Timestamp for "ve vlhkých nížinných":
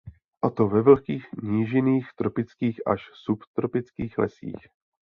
0.67-2.09